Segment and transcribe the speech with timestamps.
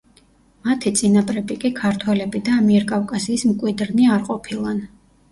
[0.67, 4.81] მათი წინაპრები კი ქართველები და ამიერკავკასიის მკვიდრნი არ ყოფილან.